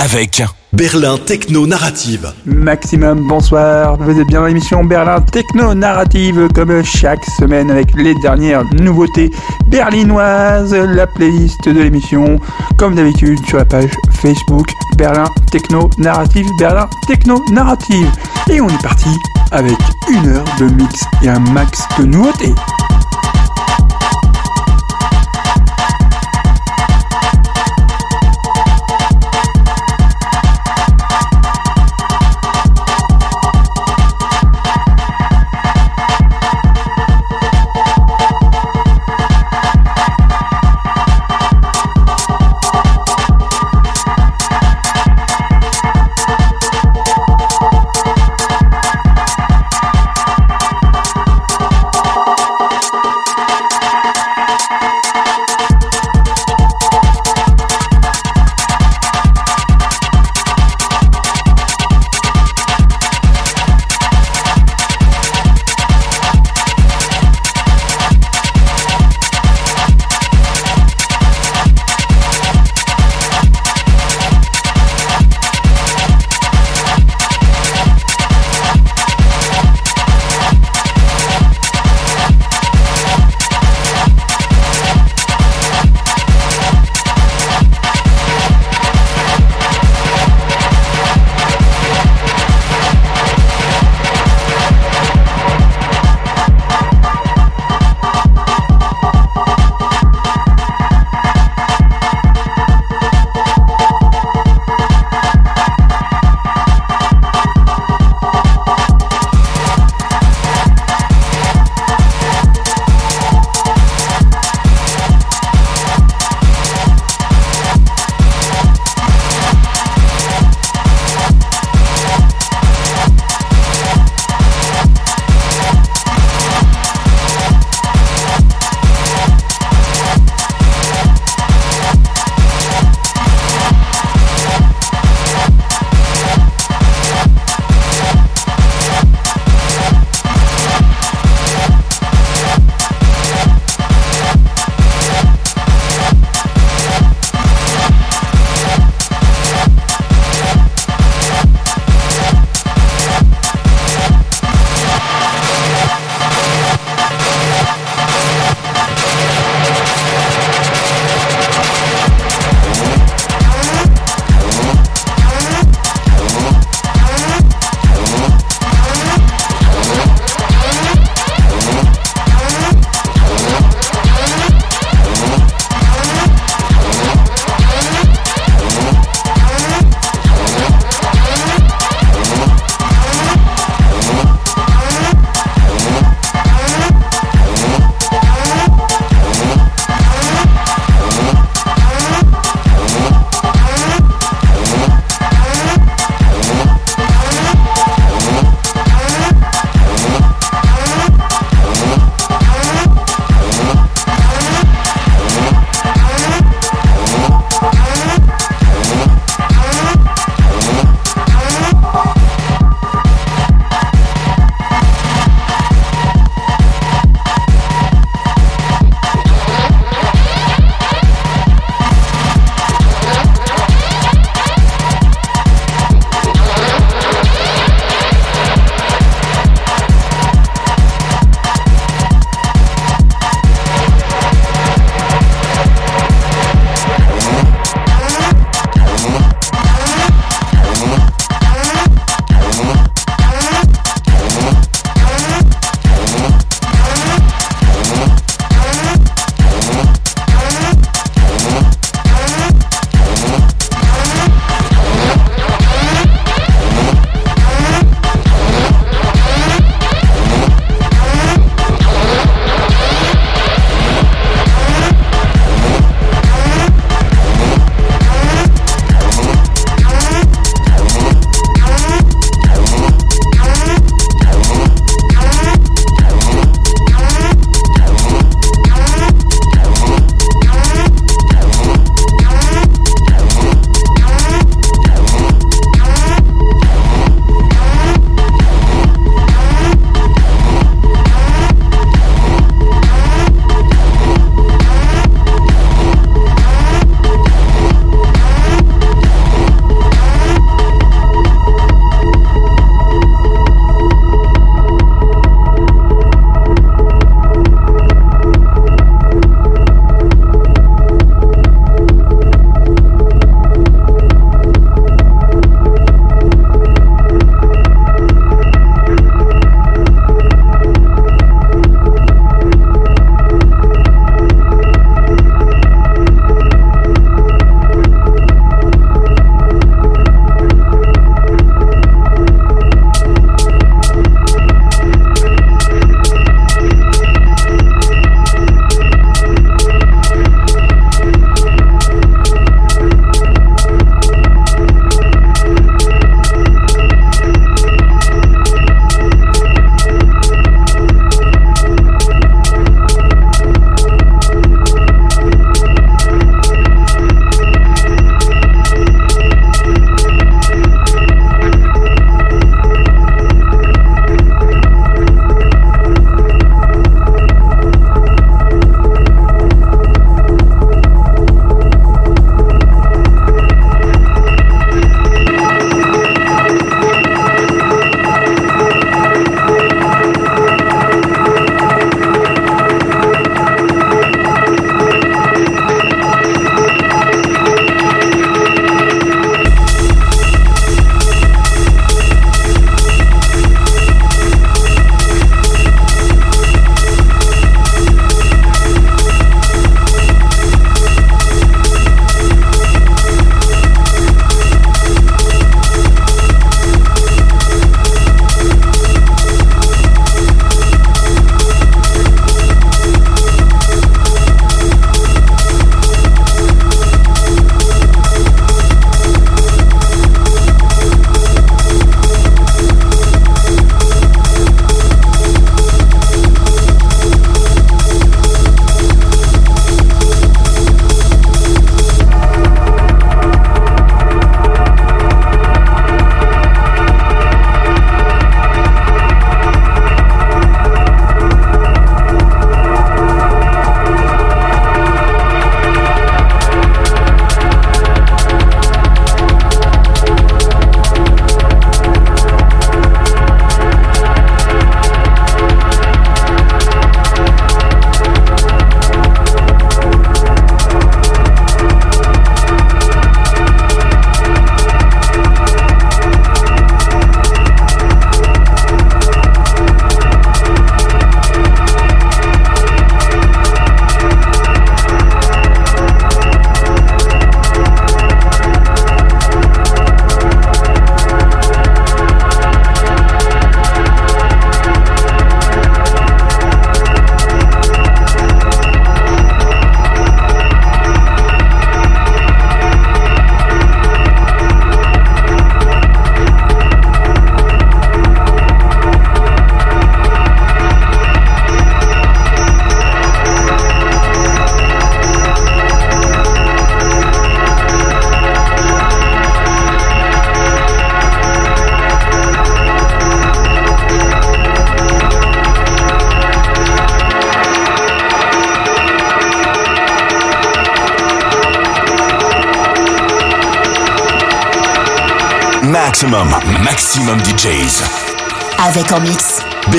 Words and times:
Avec 0.00 0.44
Berlin 0.72 1.18
Techno 1.18 1.66
Narrative. 1.66 2.32
Maximum, 2.46 3.26
bonsoir. 3.26 3.96
Vous 3.96 4.20
êtes 4.20 4.28
bien 4.28 4.38
dans 4.38 4.46
l'émission 4.46 4.84
Berlin 4.84 5.20
Techno 5.20 5.74
Narrative, 5.74 6.46
comme 6.54 6.84
chaque 6.84 7.24
semaine 7.36 7.68
avec 7.68 7.92
les 7.96 8.14
dernières 8.22 8.62
nouveautés 8.76 9.28
berlinoises, 9.66 10.72
la 10.72 11.08
playlist 11.08 11.64
de 11.64 11.80
l'émission, 11.80 12.38
comme 12.76 12.94
d'habitude 12.94 13.44
sur 13.48 13.58
la 13.58 13.64
page 13.64 13.90
Facebook 14.22 14.68
Berlin 14.96 15.24
Techno 15.50 15.90
Narrative, 15.98 16.46
Berlin 16.60 16.88
Techno 17.08 17.42
Narrative. 17.50 18.08
Et 18.48 18.60
on 18.60 18.68
est 18.68 18.82
parti 18.82 19.10
avec 19.50 19.76
une 20.08 20.28
heure 20.28 20.44
de 20.60 20.66
mix 20.66 21.02
et 21.24 21.28
un 21.28 21.40
max 21.40 21.82
de 21.98 22.04
nouveautés. 22.04 22.54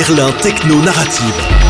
Berlin 0.09 0.33
Techno 0.41 0.81
Narrative. 0.81 1.68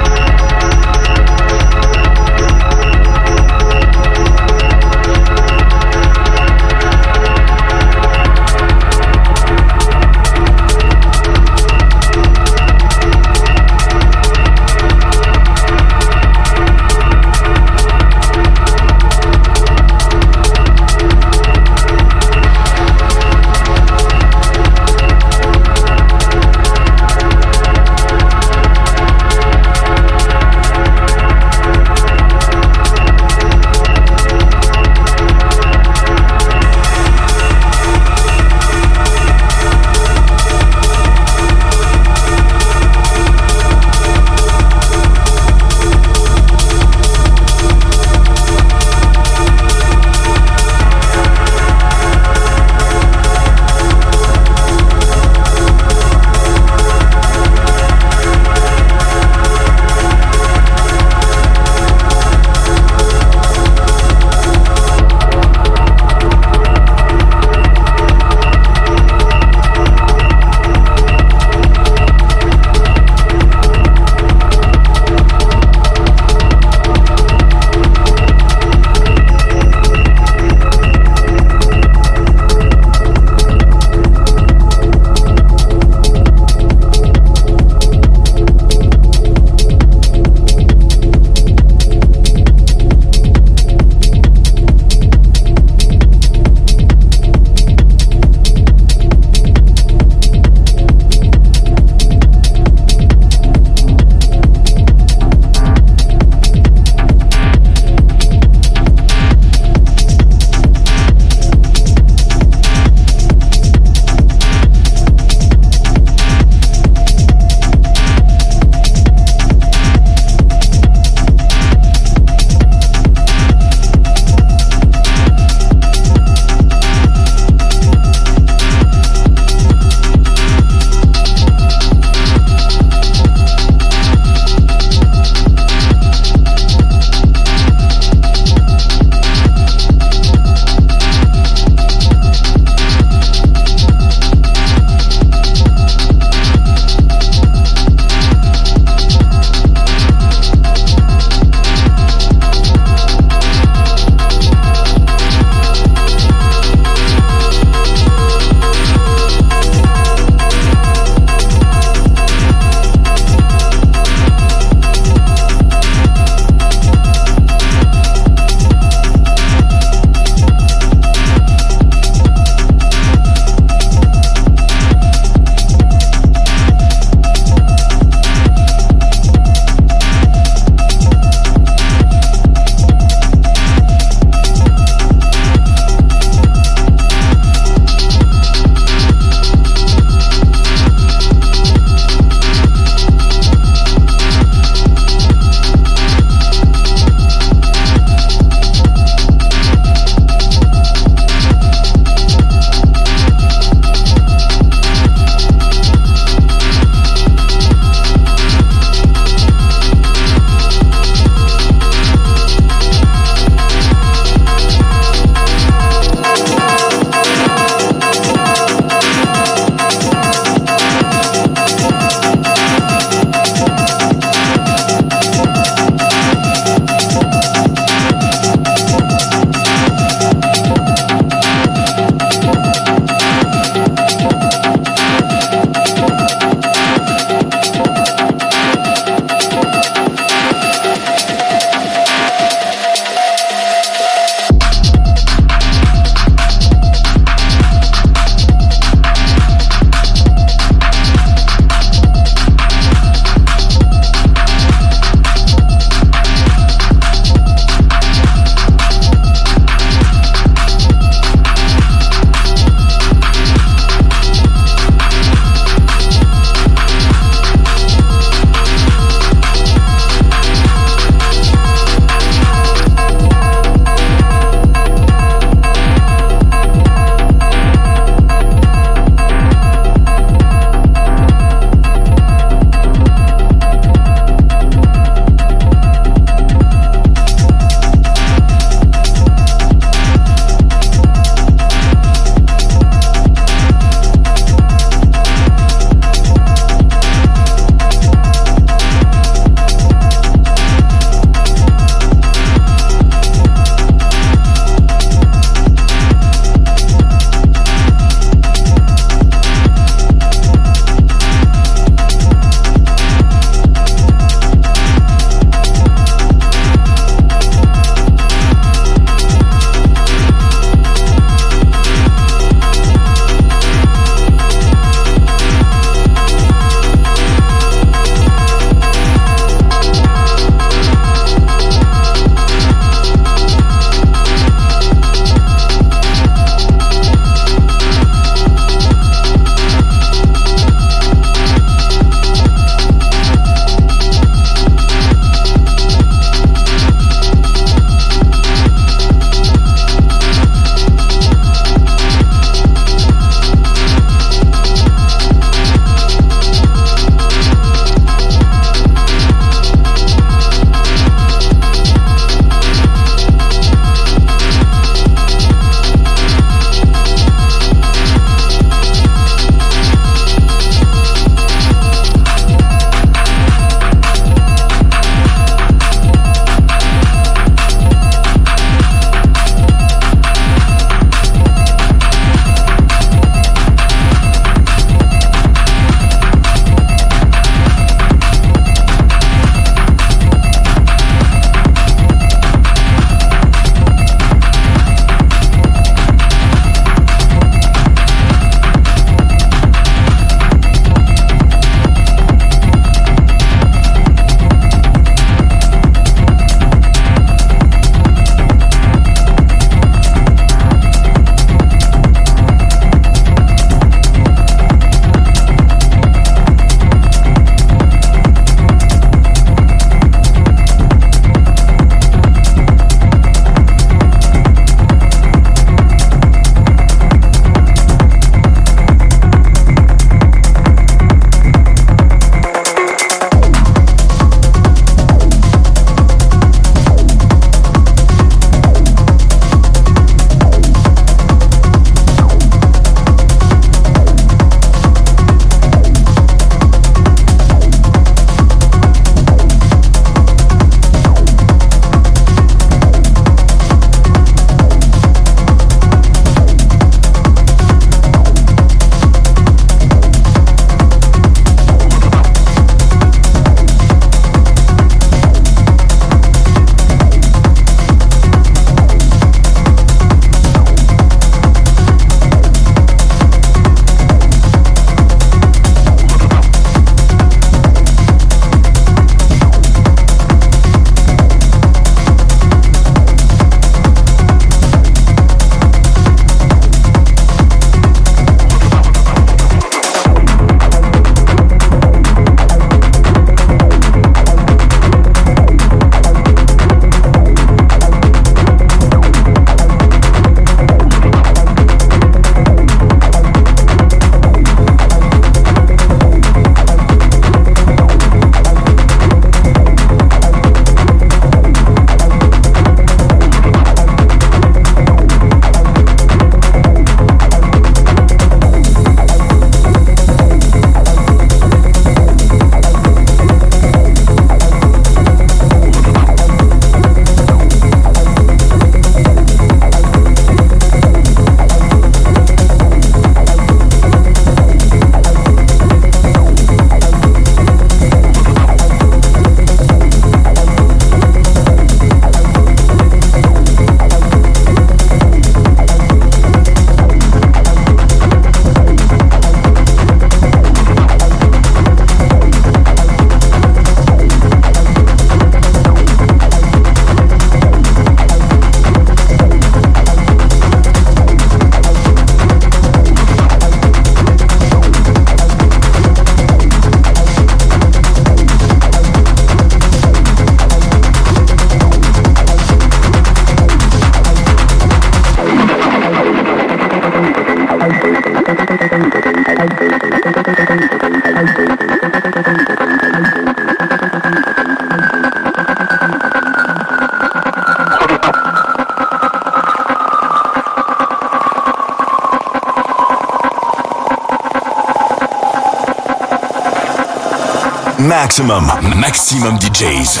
Maximum, 597.86 598.50
maximum 598.80 599.38
DJs. 599.38 600.00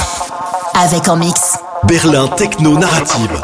Avec 0.74 1.08
en 1.08 1.16
mix. 1.16 1.56
Berlin 1.84 2.26
Techno 2.36 2.76
Narrative. 2.76 3.40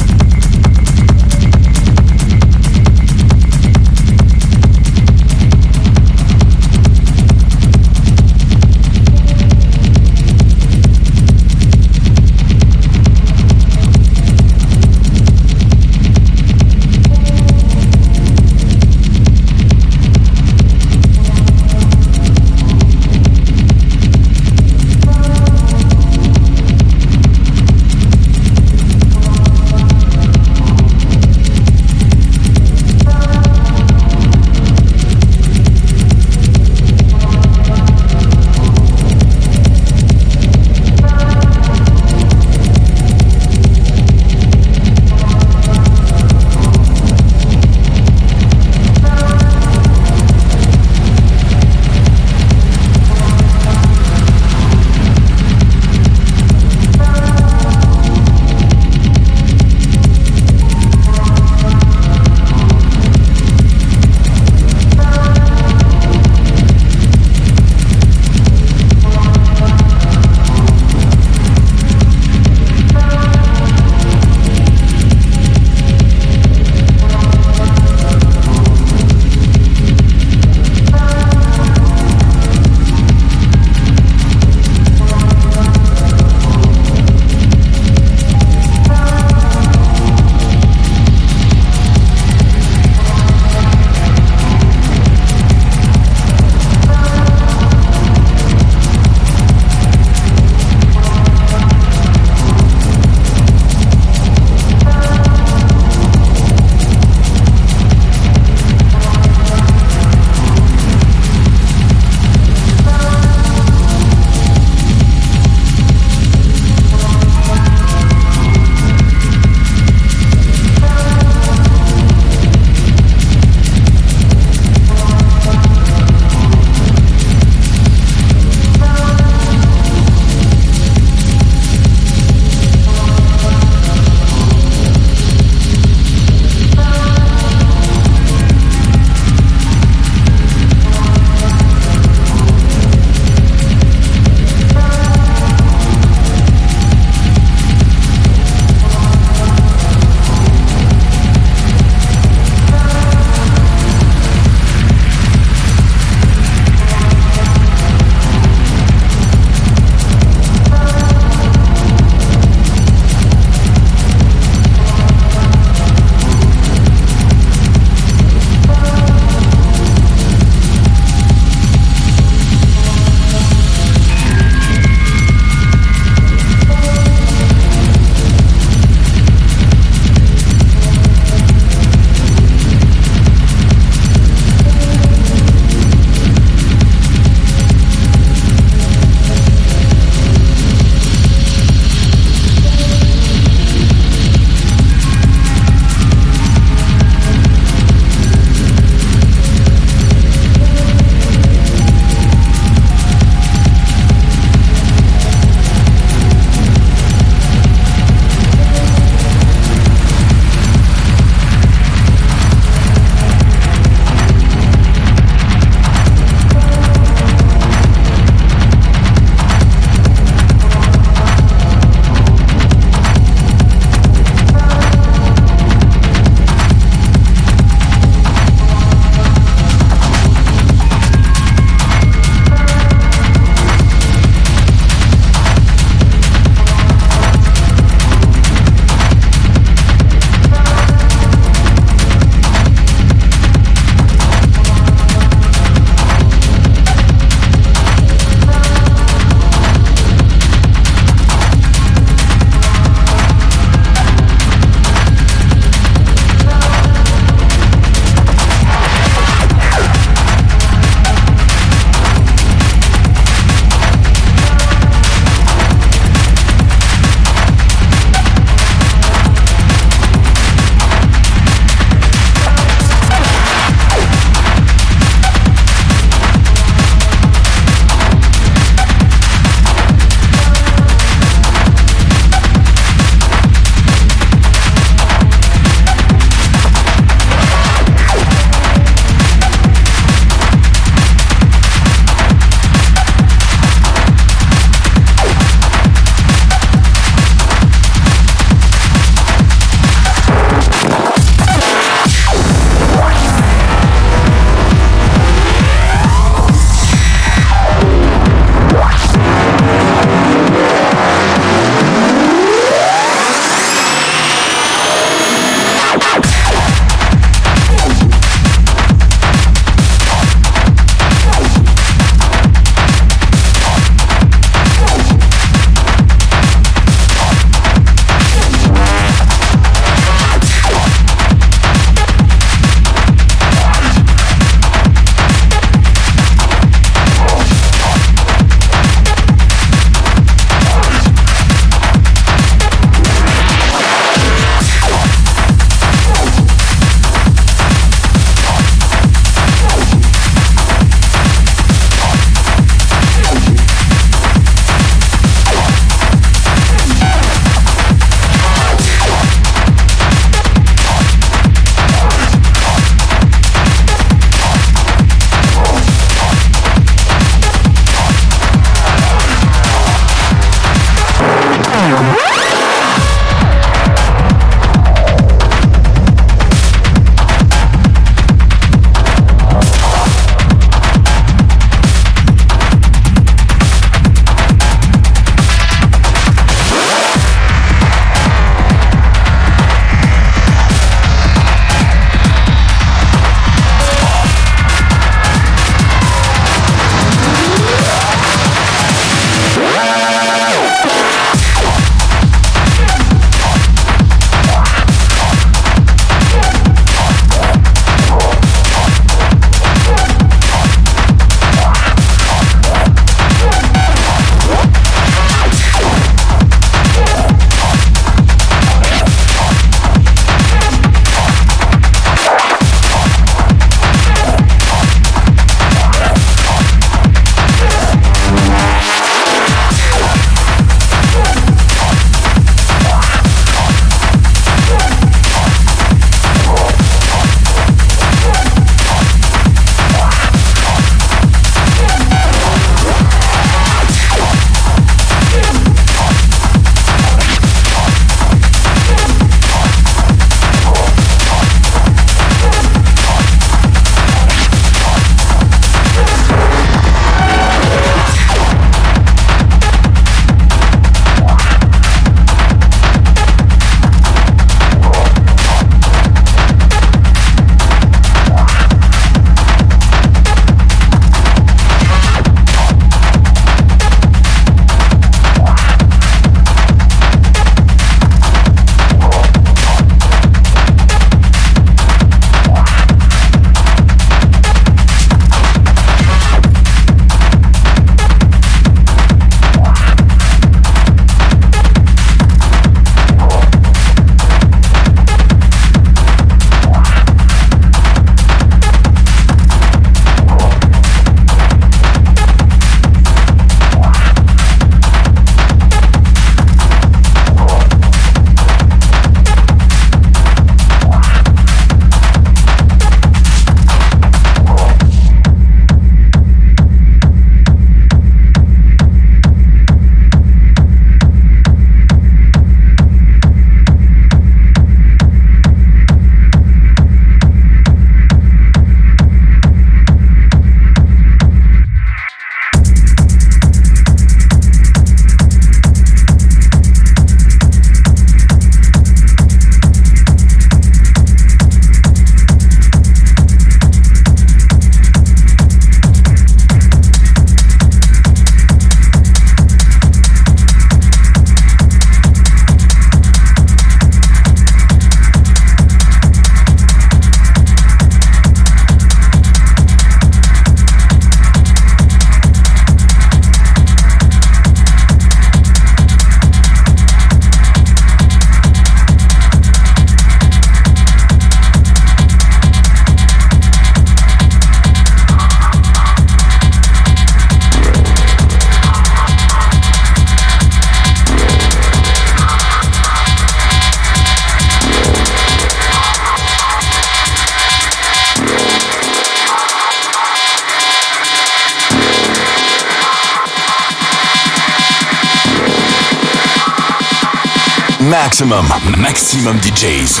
Maximum, 598.18 598.48
maximum 598.78 599.38
DJs. 599.42 600.00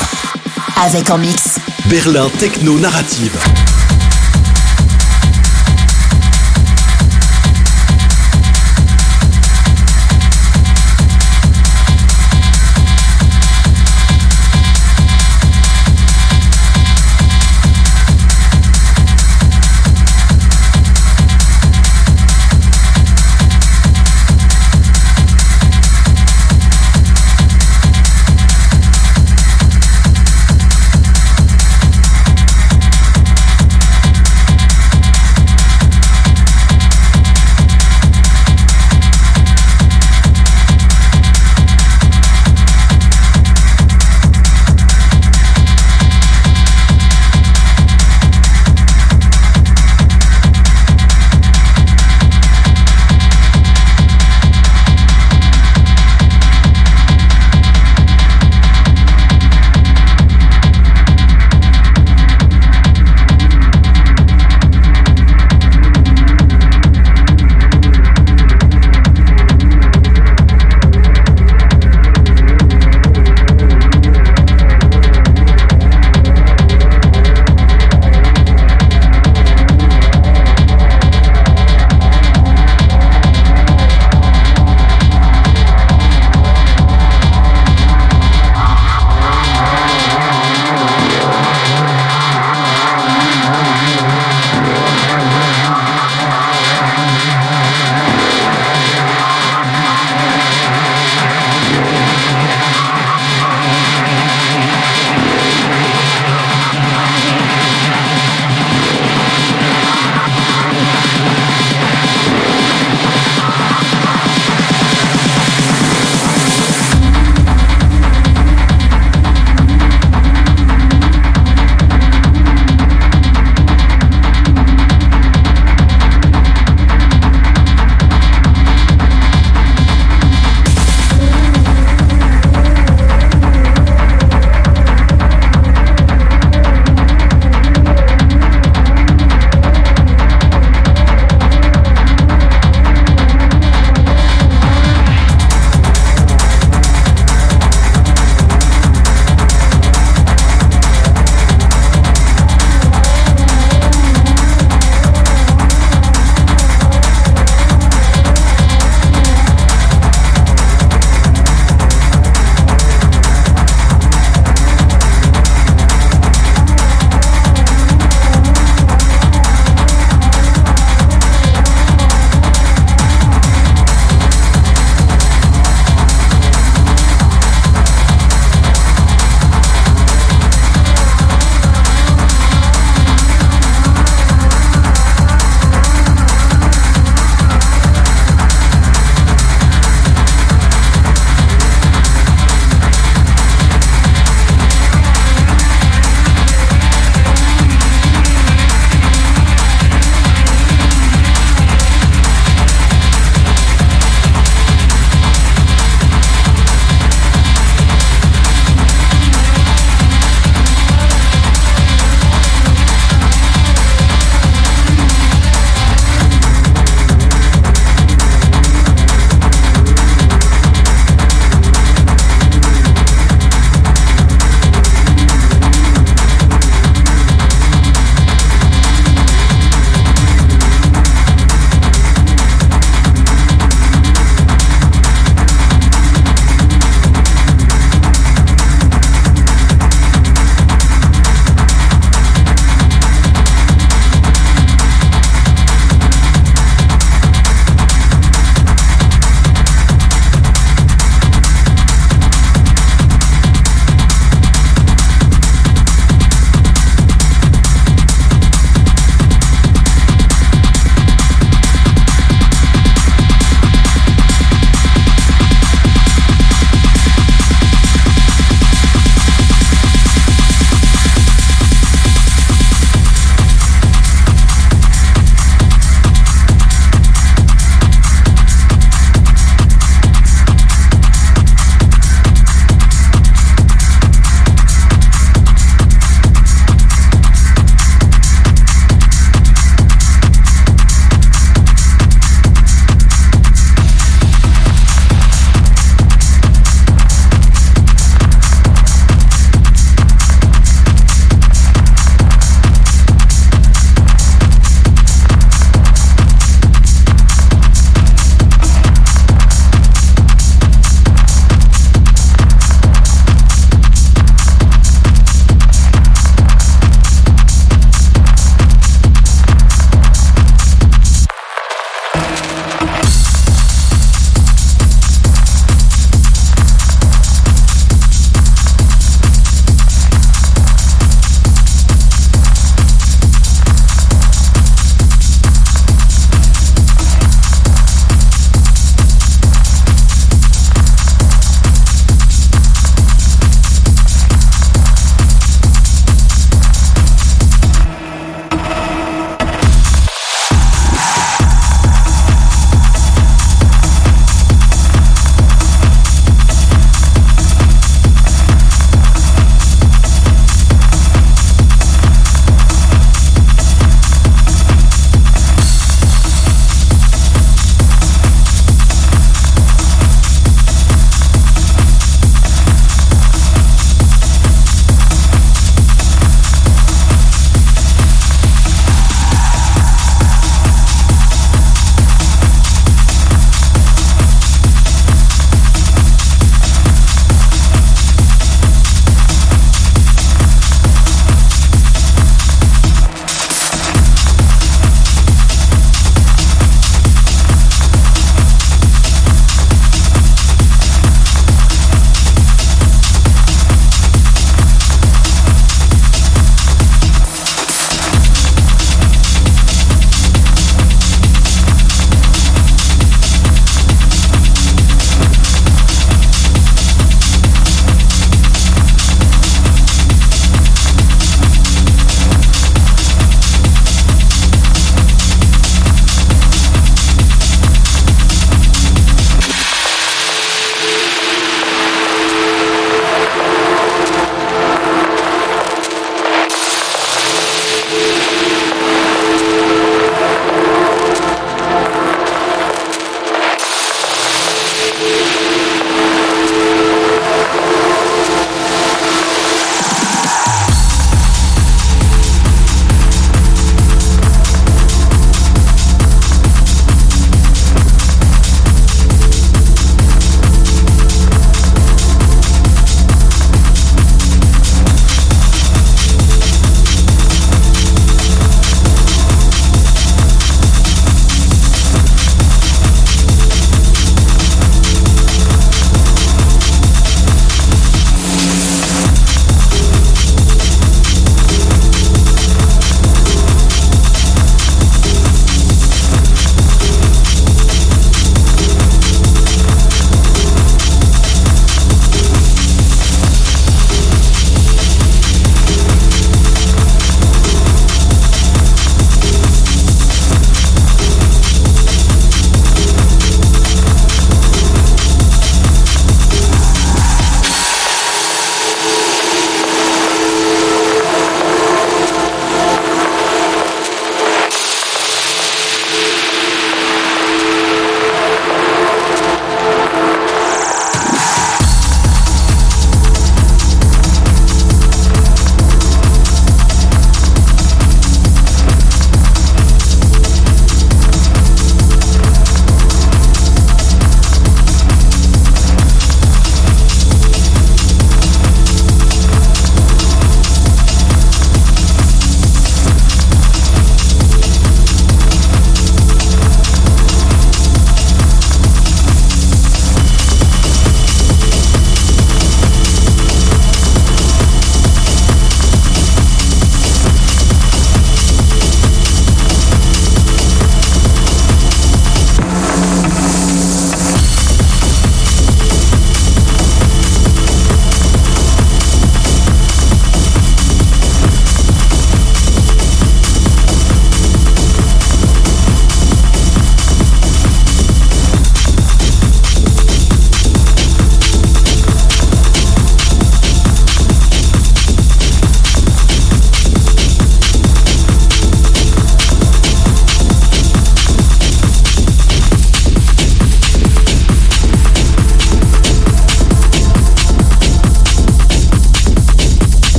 Avec 0.82 1.10
en 1.10 1.18
mix. 1.18 1.58
Berlin 1.90 2.30
Techno 2.38 2.78
Narrative. 2.78 3.65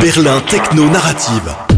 Berlin 0.00 0.40
Techno 0.48 0.88
Narrative. 0.88 1.73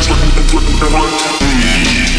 Right. 0.00 2.09